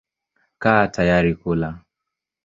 Kaa 0.63 0.81
tayari 0.95 1.33
kula. 1.41 1.69